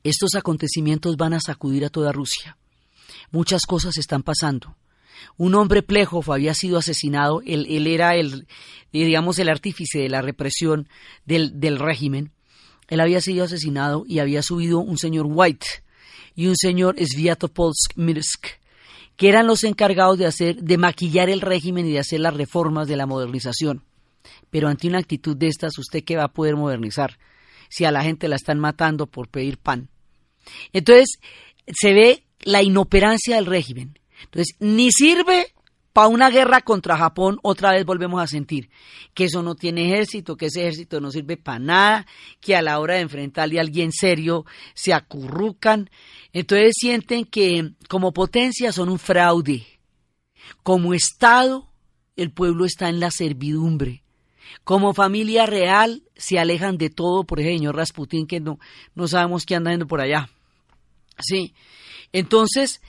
[0.05, 2.57] Estos acontecimientos van a sacudir a toda Rusia.
[3.31, 4.77] Muchas cosas están pasando.
[5.37, 8.47] Un hombre Plejov había sido asesinado, él, era el,
[8.93, 10.89] digamos, el artífice de la represión
[11.25, 12.33] del, del régimen.
[12.89, 15.67] Él había sido asesinado y había subido un señor White
[16.35, 18.47] y un señor Sviatopolsk Mirsk,
[19.19, 22.87] que eran los encargados de hacer, de maquillar el régimen y de hacer las reformas
[22.87, 23.83] de la modernización.
[24.49, 27.19] Pero ante una actitud de estas, ¿usted qué va a poder modernizar?
[27.69, 29.89] Si a la gente la están matando por pedir pan.
[30.73, 31.19] Entonces,
[31.67, 33.99] se ve la inoperancia del régimen.
[34.23, 35.53] Entonces, ni sirve
[35.93, 38.71] para una guerra contra Japón, otra vez volvemos a sentir
[39.15, 42.07] que eso no tiene ejército, que ese ejército no sirve para nada,
[42.41, 45.91] que a la hora de enfrentarle a alguien serio se acurrucan.
[46.33, 49.67] Entonces sienten que como potencia son un fraude.
[50.63, 51.69] Como Estado,
[52.17, 54.03] el pueblo está en la servidumbre.
[54.65, 58.59] Como familia real, se alejan de todo, por ejemplo, señor Rasputín, que no,
[58.95, 60.31] no sabemos qué anda yendo por allá.
[61.19, 61.55] Sí.
[62.13, 62.81] Entonces,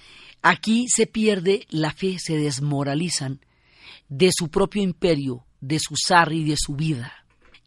[0.42, 3.42] Aquí se pierde la fe, se desmoralizan
[4.08, 7.14] de su propio imperio, de su zar y de su vida.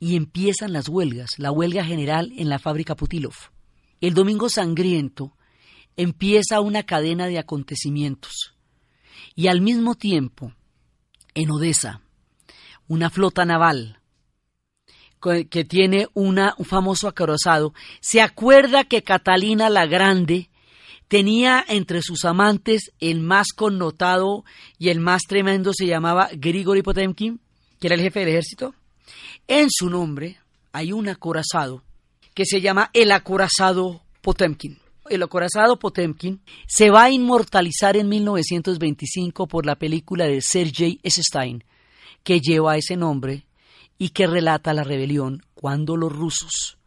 [0.00, 3.34] Y empiezan las huelgas, la huelga general en la fábrica Putilov.
[4.00, 5.36] El domingo sangriento
[5.96, 8.54] empieza una cadena de acontecimientos.
[9.34, 10.52] Y al mismo tiempo,
[11.34, 12.00] en Odessa,
[12.88, 14.00] una flota naval
[15.20, 20.50] que tiene un famoso acorazado, se acuerda que Catalina la Grande
[21.12, 24.46] Tenía entre sus amantes el más connotado
[24.78, 27.38] y el más tremendo se llamaba Grigori Potemkin,
[27.78, 28.74] que era el jefe del ejército.
[29.46, 30.38] En su nombre
[30.72, 31.84] hay un acorazado
[32.32, 34.78] que se llama el acorazado Potemkin.
[35.10, 41.62] El acorazado Potemkin se va a inmortalizar en 1925 por la película de Sergei Stein,
[42.24, 43.44] que lleva ese nombre
[43.98, 46.78] y que relata la rebelión cuando los rusos,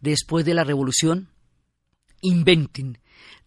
[0.00, 1.28] después de la revolución,
[2.20, 2.98] inventen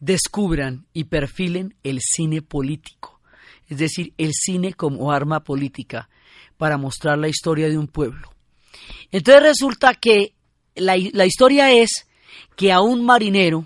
[0.04, 3.22] descubran y perfilen el cine político,
[3.70, 6.10] es decir, el cine como arma política
[6.58, 8.34] para mostrar la historia de un pueblo.
[9.12, 10.34] Entonces resulta que
[10.76, 12.06] la, historia es
[12.58, 13.66] que a un marinero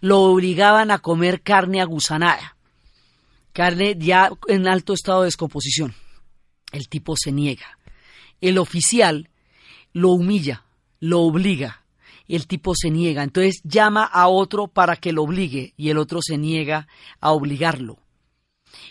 [0.00, 2.56] lo obligaban a comer carne agusanada,
[3.52, 5.94] carne ya en alto estado de descomposición.
[6.72, 7.78] El tipo se niega.
[8.40, 9.30] El oficial
[9.92, 10.64] lo humilla,
[10.98, 11.84] lo obliga
[12.36, 13.22] el tipo se niega.
[13.22, 16.86] Entonces llama a otro para que lo obligue y el otro se niega
[17.20, 17.98] a obligarlo.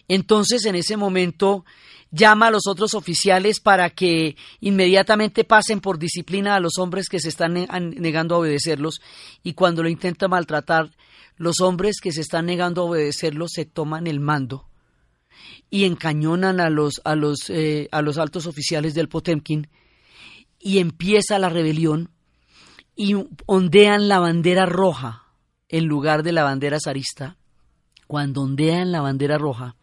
[0.08, 1.65] Entonces en ese momento
[2.12, 7.19] llama a los otros oficiales para que inmediatamente pasen por disciplina a los hombres que
[7.19, 9.02] se están negando a obedecerlos
[9.43, 10.89] y cuando lo intenta maltratar,
[11.36, 14.67] los hombres que se están negando a obedecerlos se toman el mando
[15.69, 19.67] y encañonan a los, a los, eh, a los altos oficiales del Potemkin
[20.60, 22.10] y empieza la rebelión
[22.97, 23.13] y
[23.45, 25.23] ondean la bandera roja
[25.69, 27.38] en lugar de la bandera zarista.
[28.07, 29.75] Cuando ondean la bandera roja,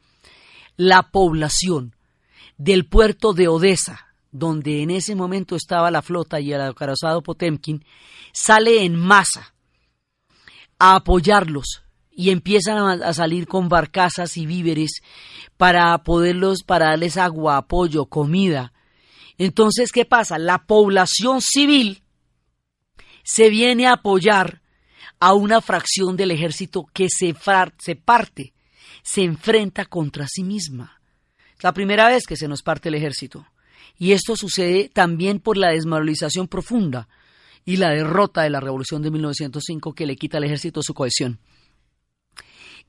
[0.76, 1.94] la población
[2.56, 7.84] del puerto de Odessa, donde en ese momento estaba la flota y el acorazado Potemkin,
[8.32, 9.54] sale en masa
[10.78, 15.02] a apoyarlos y empiezan a, salir con barcazas y víveres
[15.56, 18.72] para poderlos, para darles agua, apoyo, comida.
[19.38, 20.38] Entonces, ¿qué pasa?
[20.38, 22.03] La población civil
[23.24, 24.60] se viene a apoyar
[25.18, 27.34] a una fracción del ejército que se,
[27.78, 28.52] se parte,
[29.02, 31.00] se enfrenta contra sí misma.
[31.56, 33.46] Es la primera vez que se nos parte el ejército.
[33.98, 37.08] Y esto sucede también por la desmoralización profunda
[37.64, 41.38] y la derrota de la revolución de 1905 que le quita al ejército su cohesión.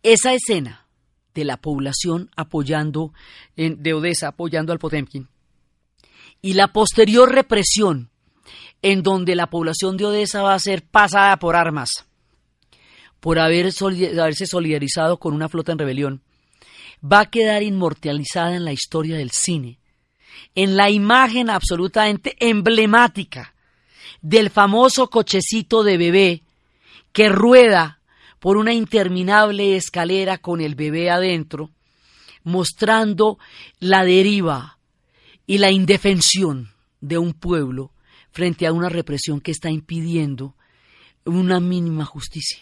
[0.03, 0.87] Esa escena
[1.33, 3.13] de la población apoyando
[3.55, 5.29] en, de Odessa, apoyando al Potemkin,
[6.41, 8.09] y la posterior represión
[8.85, 12.05] en donde la población de Odessa va a ser pasada por armas
[13.19, 13.71] por haber
[14.19, 16.21] haberse solidarizado con una flota en rebelión,
[17.03, 19.79] va a quedar inmortalizada en la historia del cine,
[20.53, 23.55] en la imagen absolutamente emblemática
[24.21, 26.43] del famoso cochecito de bebé
[27.11, 28.01] que rueda
[28.39, 31.71] por una interminable escalera con el bebé adentro,
[32.43, 33.39] mostrando
[33.79, 34.77] la deriva
[35.47, 36.69] y la indefensión
[37.01, 37.94] de un pueblo
[38.35, 40.55] frente a una represión que está impidiendo
[41.23, 42.59] una mínima justicia.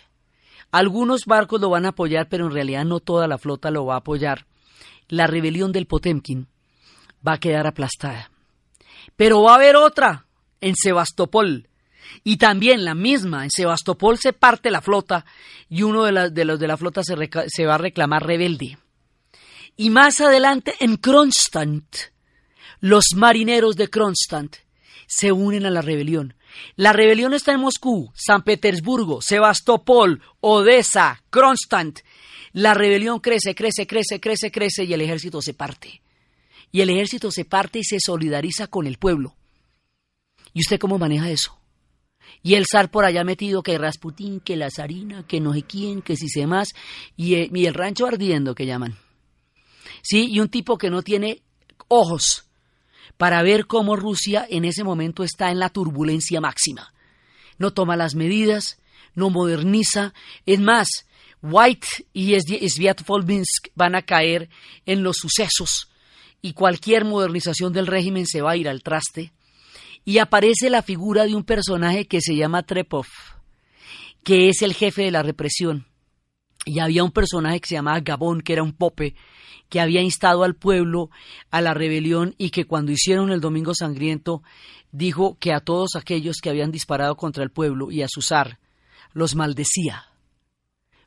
[0.72, 3.96] Algunos barcos lo van a apoyar, pero en realidad no toda la flota lo va
[3.96, 4.46] a apoyar.
[5.10, 6.48] La rebelión del Potemkin
[7.28, 8.30] va a quedar aplastada.
[9.16, 10.28] Pero va a haber otra
[10.62, 11.68] en Sebastopol.
[12.24, 15.26] Y también la misma, en Sebastopol se parte la flota
[15.70, 16.12] y uno de,
[16.46, 17.16] los de la flota se,
[17.48, 18.78] se va a reclamar rebelde.
[19.76, 22.12] Y más adelante en Kronstadt,
[22.80, 24.63] los marineros de Kronstadt
[25.08, 26.36] se unen a la rebelión.
[26.76, 32.00] La rebelión está en Moscú, San Petersburgo, Sebastopol, Odessa, Kronstadt.
[32.52, 36.02] La rebelión crece, crece, crece, crece, crece y el ejército se parte.
[36.72, 39.36] Y el ejército se parte y se solidariza con el pueblo.
[40.54, 41.58] ¿Y usted cómo maneja eso?
[42.44, 46.02] Y el zar por allá metido, que Rasputín, que la zarina, que no sé quién,
[46.02, 46.70] que si sé más,
[47.16, 48.98] y, eh, y el rancho ardiendo que llaman.
[50.02, 51.42] Sí, y un tipo que no tiene
[51.88, 52.46] ojos
[53.18, 56.94] para ver cómo Rusia en ese momento está en la turbulencia máxima.
[57.58, 58.80] No toma las medidas,
[59.16, 60.14] no moderniza.
[60.46, 60.88] Es más,
[61.42, 64.50] White y Sviatovolminsk van a caer
[64.86, 65.90] en los sucesos
[66.42, 69.32] y cualquier modernización del régimen se va a ir al traste.
[70.06, 73.08] Y aparece la figura de un personaje que se llama Trepov,
[74.24, 75.88] que es el jefe de la represión.
[76.66, 79.16] Y había un personaje que se llamaba Gabón, que era un pope,
[79.74, 81.10] que había instado al pueblo
[81.50, 84.44] a la rebelión y que cuando hicieron el Domingo Sangriento
[84.92, 88.60] dijo que a todos aquellos que habían disparado contra el pueblo y a su zar
[89.14, 90.06] los maldecía,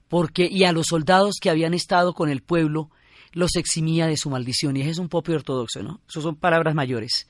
[0.09, 2.91] porque y a los soldados que habían estado con el pueblo
[3.31, 4.77] los eximía de su maldición.
[4.77, 6.01] Y ese es un pope ortodoxo, ¿no?
[6.09, 7.29] Eso son palabras mayores.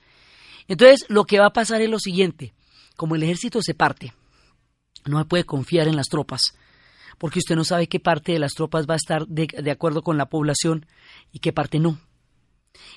[0.68, 2.55] Entonces, lo que va a pasar es lo siguiente:
[2.97, 4.14] como el ejército se parte,
[5.05, 6.55] no puede confiar en las tropas
[7.18, 10.18] porque usted no sabe qué parte de las tropas va a estar de, acuerdo con
[10.18, 10.87] la población
[11.37, 12.01] y qué parte no.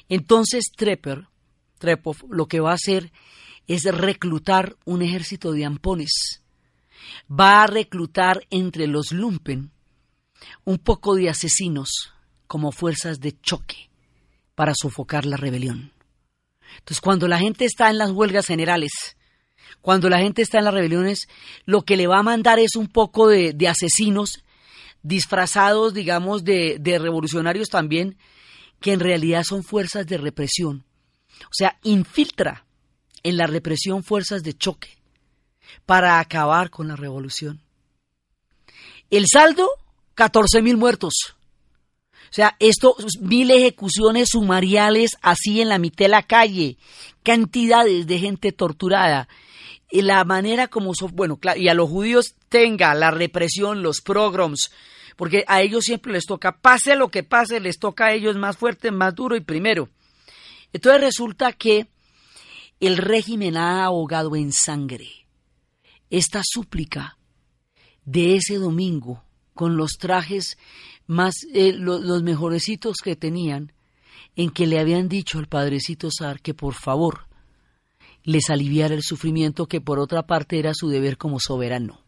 [0.08, 1.28] Entonces Trepper,
[1.78, 3.12] Trepov, lo que va a hacer
[3.68, 6.42] es reclutar un ejército de ampones.
[7.30, 9.72] Va a reclutar entre los lumpen
[10.64, 12.14] un poco de asesinos
[12.48, 13.90] como fuerzas de choque
[14.56, 15.92] para sofocar la rebelión.
[16.78, 19.18] Entonces, cuando la gente está en las huelgas generales,
[19.82, 21.28] cuando la gente está en las rebeliones,
[21.66, 24.46] lo que le va a mandar es un poco de, asesinos
[25.04, 28.18] disfrazados, digamos, de, revolucionarios también,
[28.80, 30.86] que en realidad son fuerzas de represión.
[31.46, 32.66] O sea, infiltra
[33.24, 34.98] en la represión fuerzas de choque
[35.86, 37.62] para acabar con la revolución.
[39.10, 39.70] El saldo,
[40.16, 41.14] 14 mil muertos.
[42.30, 46.78] O sea, esto, mil ejecuciones sumariales así en la mitad de la calle,
[47.24, 49.28] cantidades de gente torturada
[49.90, 54.72] y la manera como bueno, y a los judíos tenga la represión, los pogroms,
[55.20, 58.56] porque a ellos siempre les toca, pase lo que pase, les toca a ellos más
[58.56, 59.90] fuerte, más duro y primero.
[60.72, 61.90] Entonces resulta que
[62.80, 65.10] el régimen ha ahogado en sangre
[66.10, 67.18] esta súplica
[68.06, 69.22] de ese domingo
[69.54, 70.58] con los trajes
[71.06, 73.74] más, eh, los mejorecitos que tenían,
[74.38, 77.28] en que le habían dicho al padrecito Sar que por favor
[78.24, 82.06] les aliviara el sufrimiento que por otra parte era su deber como soberano.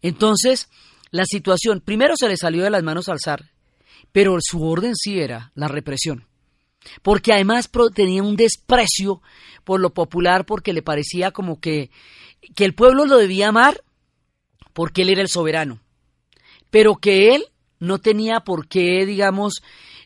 [0.00, 0.68] Entonces,
[1.10, 3.50] la situación, primero se le salió de las manos al zar,
[4.12, 6.26] pero su orden sí era la represión.
[7.02, 9.20] Porque además tenía un desprecio
[9.64, 11.90] por lo popular, porque le parecía como que,
[12.54, 13.82] que el pueblo lo debía amar
[14.72, 15.80] porque él era el soberano,
[16.70, 17.44] pero que él
[17.80, 19.62] no tenía por qué, digamos,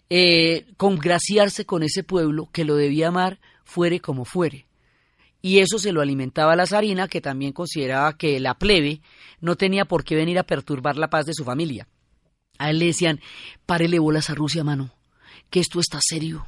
[0.08, 4.66] eh, congraciarse con ese pueblo, que lo debía amar fuere como fuere
[5.42, 9.02] y eso se lo alimentaba la zarina, que también consideraba que la plebe
[9.40, 11.88] no tenía por qué venir a perturbar la paz de su familia.
[12.58, 13.20] A él le decían,
[13.66, 14.94] párele bolas a Rusia, mano,
[15.50, 16.46] que esto está serio.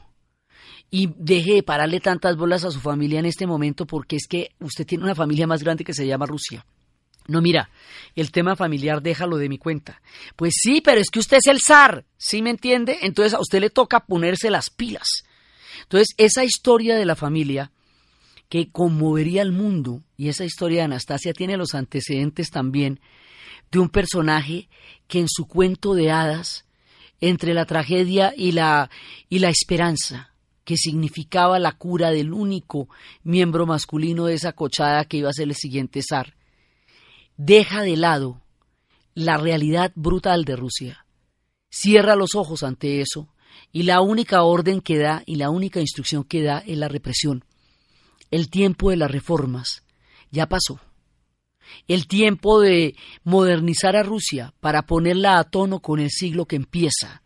[0.90, 4.52] Y deje de pararle tantas bolas a su familia en este momento porque es que
[4.60, 6.64] usted tiene una familia más grande que se llama Rusia.
[7.26, 7.70] No, mira,
[8.14, 10.00] el tema familiar déjalo de mi cuenta.
[10.36, 12.98] Pues sí, pero es que usted es el zar, ¿sí me entiende?
[13.02, 15.24] Entonces a usted le toca ponerse las pilas.
[15.82, 17.72] Entonces, esa historia de la familia
[18.54, 23.00] que conmovería al mundo, y esa historia de Anastasia tiene los antecedentes también
[23.72, 24.68] de un personaje
[25.08, 26.64] que en su cuento de hadas,
[27.20, 28.90] entre la tragedia y la,
[29.28, 32.88] y la esperanza, que significaba la cura del único
[33.24, 36.36] miembro masculino de esa cochada que iba a ser el siguiente zar,
[37.36, 38.40] deja de lado
[39.14, 41.06] la realidad brutal de Rusia,
[41.70, 43.34] cierra los ojos ante eso,
[43.72, 47.44] y la única orden que da y la única instrucción que da es la represión.
[48.34, 49.84] El tiempo de las reformas
[50.32, 50.80] ya pasó.
[51.86, 57.22] El tiempo de modernizar a Rusia para ponerla a tono con el siglo que empieza.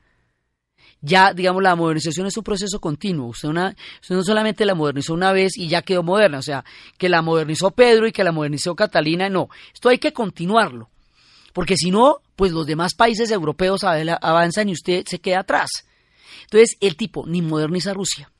[1.00, 3.28] Ya, digamos, la modernización es un proceso continuo.
[3.28, 6.62] Usted, no solamente la modernizó una vez y ya quedó moderna, o sea,
[6.98, 9.48] que la modernizó Pedro y que la modernizó Catalina, no.
[9.72, 10.90] Esto hay que continuarlo.
[11.54, 15.70] Porque si no, pues los demás países europeos avanzan y usted se queda atrás.
[16.42, 18.30] Entonces, el tipo ni moderniza a Rusia,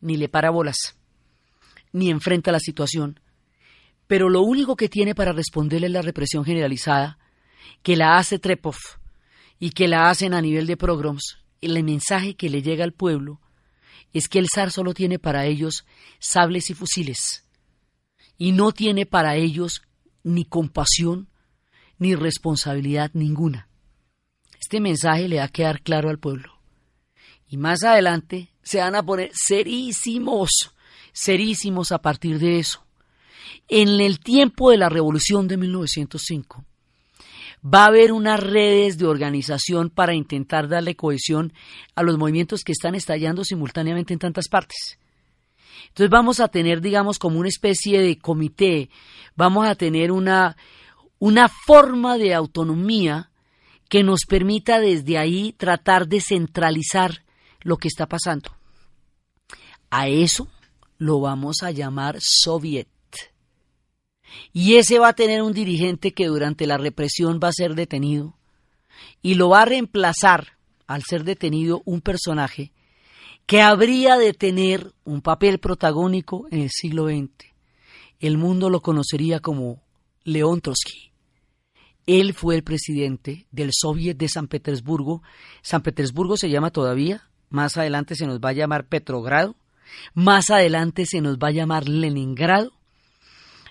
[0.00, 0.94] ni le para bolas
[1.92, 3.20] ni enfrenta la situación,
[4.06, 7.18] pero lo único que tiene para responderle es la represión generalizada,
[7.82, 8.76] que la hace Trepov
[9.58, 11.38] y que la hacen a nivel de pogroms.
[11.60, 13.40] El mensaje que le llega al pueblo
[14.12, 15.84] es que el zar solo tiene para ellos
[16.18, 17.44] sables y fusiles,
[18.38, 19.82] y no tiene para ellos
[20.22, 21.28] ni compasión
[21.98, 23.68] ni responsabilidad ninguna.
[24.58, 26.52] Este mensaje le va a quedar claro al pueblo.
[27.48, 30.50] Y más adelante se van a poner serísimos
[31.18, 32.84] serísimos a partir de eso.
[33.68, 36.64] En el tiempo de la revolución de 1905,
[37.62, 41.52] va a haber unas redes de organización para intentar darle cohesión
[41.96, 44.98] a los movimientos que están estallando simultáneamente en tantas partes.
[45.88, 48.88] Entonces vamos a tener, digamos, como una especie de comité,
[49.34, 50.56] vamos a tener una,
[51.18, 53.30] una forma de autonomía
[53.88, 57.24] que nos permita desde ahí tratar de centralizar
[57.62, 58.50] lo que está pasando.
[59.90, 60.48] A eso
[60.98, 62.88] lo vamos a llamar Soviet.
[64.52, 68.36] Y ese va a tener un dirigente que durante la represión va a ser detenido
[69.22, 72.72] y lo va a reemplazar al ser detenido un personaje
[73.46, 77.30] que habría de tener un papel protagónico en el siglo XX.
[78.20, 79.80] El mundo lo conocería como
[80.24, 81.12] León Trotsky.
[82.06, 85.22] Él fue el presidente del Soviet de San Petersburgo.
[85.62, 89.56] San Petersburgo se llama todavía, más adelante se nos va a llamar Petrogrado,
[90.14, 92.72] más adelante se nos va a llamar Leningrado.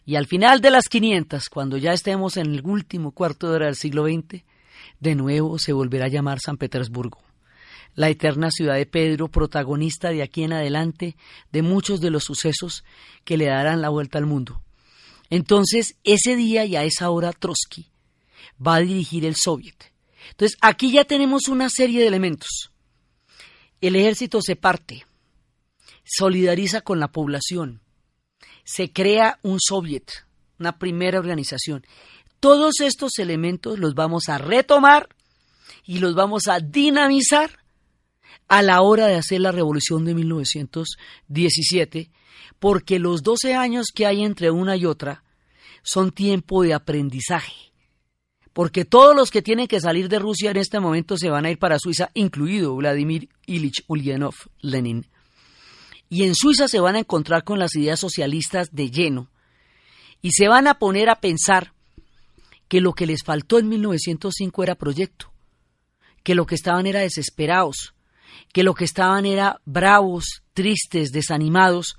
[0.06, 3.66] Y al final de las 500, cuando ya estemos en el último cuarto de hora
[3.66, 4.44] del siglo XX,
[5.00, 7.20] de nuevo se volverá a llamar San Petersburgo,
[7.96, 11.16] la eterna ciudad de Pedro, protagonista de aquí en adelante
[11.52, 12.84] de muchos de los sucesos
[13.26, 14.62] que le darán la vuelta al mundo.
[15.30, 17.88] Entonces, ese día y a esa hora Trotsky
[18.66, 19.92] va a dirigir el Soviet.
[20.32, 22.72] Entonces, aquí ya tenemos una serie de elementos.
[23.82, 25.06] El ejército se parte,
[26.08, 27.82] solidariza con la población,
[28.64, 30.12] se crea un soviet,
[30.60, 31.86] una primera organización.
[32.40, 35.10] Todos estos elementos los vamos a retomar
[35.86, 37.60] y los vamos a dinamizar
[38.48, 42.12] a la hora de hacer la revolución de 1917,
[42.60, 45.24] porque los 12 años que hay entre una y otra
[45.82, 47.72] son tiempo de aprendizaje.
[48.54, 51.52] Porque todos los que tienen que salir de Rusia en este momento se van a
[51.52, 55.06] ir para Suiza, incluido Vladimir Ilich Ulyanov Lenin
[56.10, 59.30] y en Suiza se van a encontrar con las ideas socialistas de lleno
[60.22, 61.74] y se van a poner a pensar
[62.68, 65.32] que lo que les faltó en 1905 era proyecto,
[66.24, 67.94] que lo que estaban era desesperados,
[68.54, 71.98] que lo que estaban era bravos, tristes, desanimados,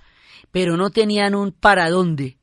[0.51, 2.39] pero no tenían un para dónde,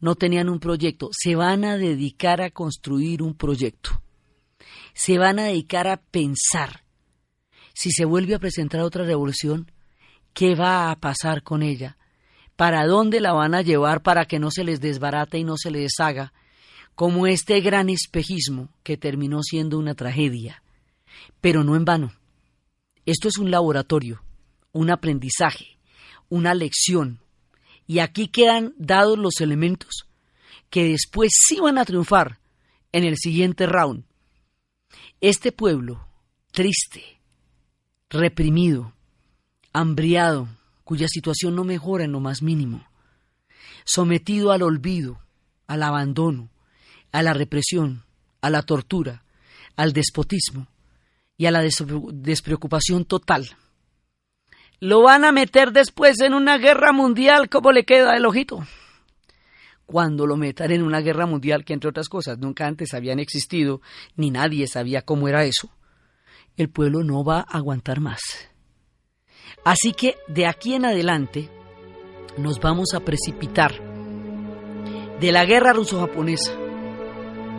[0.00, 4.02] no tenían un proyecto, se van a dedicar a construir un proyecto.
[4.94, 6.84] Se van a dedicar a pensar.
[7.74, 9.70] Si se vuelve a presentar otra revolución,
[10.38, 11.96] ¿qué va a pasar con ella?
[12.54, 15.72] ¿Para dónde la van a llevar para que no se les desbarate y no se
[15.72, 16.32] les deshaga?
[16.94, 20.62] Como este gran espejismo que terminó siendo una tragedia.
[21.40, 22.12] Pero no en vano.
[23.04, 24.22] Esto es un laboratorio,
[24.70, 25.76] un aprendizaje,
[26.28, 27.18] una lección.
[27.88, 30.06] Y aquí quedan dados los elementos
[30.70, 32.38] que después sí van a triunfar
[32.92, 34.04] en el siguiente round.
[35.20, 36.06] Este pueblo,
[36.52, 37.02] triste,
[38.08, 38.92] reprimido,
[39.72, 40.48] hambriado,
[40.84, 42.86] cuya situación no mejora en lo más mínimo,
[43.84, 45.20] sometido al olvido,
[45.66, 46.50] al abandono,
[47.12, 48.04] a la represión,
[48.40, 49.22] a la tortura,
[49.76, 50.66] al despotismo
[51.36, 53.56] y a la despreocupación total.
[54.80, 58.66] Lo van a meter después en una guerra mundial, como le queda el ojito?
[59.86, 63.80] Cuando lo metan en una guerra mundial que, entre otras cosas, nunca antes habían existido,
[64.16, 65.70] ni nadie sabía cómo era eso,
[66.56, 68.20] el pueblo no va a aguantar más.
[69.64, 71.48] Así que de aquí en adelante
[72.36, 73.72] nos vamos a precipitar
[75.20, 76.52] de la guerra ruso-japonesa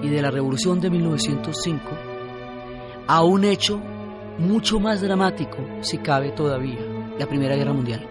[0.01, 1.81] y de la revolución de 1905
[3.07, 3.81] a un hecho
[4.37, 6.79] mucho más dramático, si cabe todavía,
[7.17, 8.08] la Primera Guerra Mundial.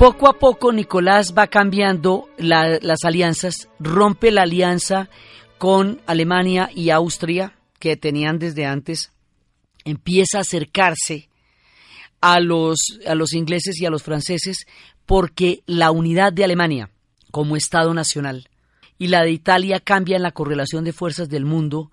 [0.00, 5.10] Poco a poco Nicolás va cambiando las alianzas, rompe la alianza
[5.58, 9.12] con Alemania y Austria que tenían desde antes,
[9.84, 11.28] empieza a acercarse
[12.22, 14.64] a los, a los ingleses y a los franceses
[15.04, 16.88] porque la unidad de Alemania
[17.30, 18.48] como Estado nacional
[18.96, 21.90] y la de Italia cambia en la correlación de fuerzas del mundo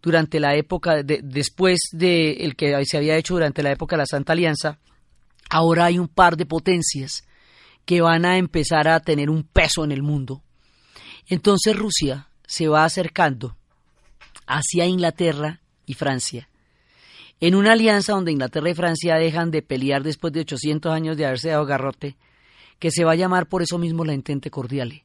[0.00, 4.00] durante la época, de, después de el que se había hecho durante la época de
[4.00, 4.78] la Santa Alianza,
[5.50, 7.24] ahora hay un par de potencias
[7.90, 10.44] que van a empezar a tener un peso en el mundo.
[11.26, 13.56] Entonces Rusia se va acercando
[14.46, 16.48] hacia Inglaterra y Francia,
[17.40, 21.26] en una alianza donde Inglaterra y Francia dejan de pelear después de 800 años de
[21.26, 22.16] haberse dado garrote,
[22.78, 25.04] que se va a llamar por eso mismo la Entente Cordiale.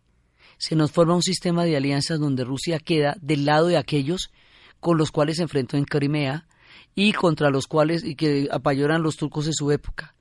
[0.60, 4.30] Se nos forma un sistema de alianzas donde Rusia queda del lado de aquellos
[4.80, 6.46] con los cuales se enfrentó en Crimea
[6.94, 10.14] y contra los cuales y que apayoran los turcos de su época.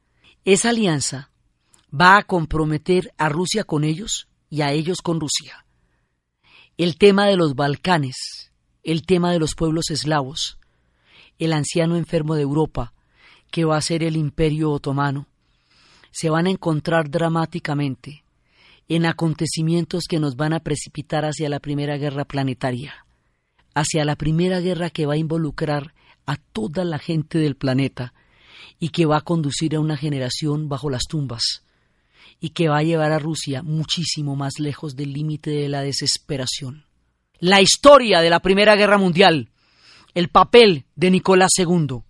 [0.47, 1.31] Esa alianza
[1.95, 5.64] va a comprometer a Rusia con ellos y a ellos con Rusia.
[6.76, 8.51] El tema de los Balcanes,
[8.82, 10.59] el tema de los pueblos eslavos,
[11.38, 12.92] el anciano enfermo de Europa,
[13.53, 15.28] que va a ser el imperio otomano,
[16.11, 18.24] se van a encontrar dramáticamente
[18.88, 23.07] en acontecimientos que nos van a precipitar hacia la primera guerra planetaria,
[23.72, 25.95] hacia la primera guerra que va a involucrar
[26.26, 28.14] a toda la gente del planeta
[28.80, 31.64] y que va a conducir a una generación bajo las tumbas,
[32.45, 36.84] y que va a llevar a Rusia muchísimo más lejos del límite de la desesperación.
[37.38, 39.49] La historia de la Primera Guerra Mundial,
[40.14, 42.03] el papel de Nicolás II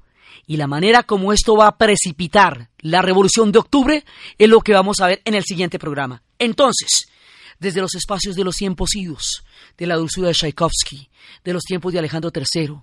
[0.48, 4.04] y la manera como esto va a precipitar la Revolución de Octubre
[4.36, 6.24] es lo que vamos a ver en el siguiente programa.
[6.40, 7.06] Entonces,
[7.60, 9.44] desde los espacios de los tiempos idos,
[9.78, 11.10] de la dulzura de Tchaikovsky,
[11.44, 12.74] de los tiempos de Alejandro III,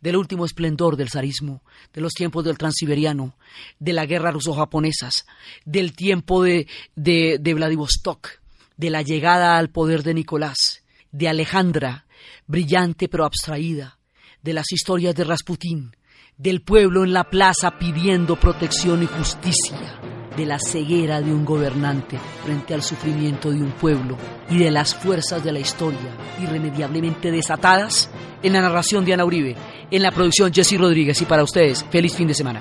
[0.00, 3.36] del último esplendor del zarismo, de los tiempos del transiberiano,
[3.78, 5.26] de la guerra ruso-japonesas,
[5.64, 8.28] del tiempo de, de, de Vladivostok,
[8.76, 12.06] de la llegada al poder de Nicolás, de Alejandra,
[12.46, 13.98] brillante pero abstraída,
[14.42, 15.96] de las historias de Rasputín,
[16.36, 22.16] del pueblo en la plaza pidiendo protección y justicia, de la ceguera de un gobernante
[22.44, 24.16] frente al sufrimiento de un pueblo
[24.48, 28.08] y de las fuerzas de la historia irremediablemente desatadas
[28.40, 29.56] en la narración de Ana Uribe,
[29.90, 32.60] en la producción Jesse Rodríguez y para ustedes, feliz fin de semana.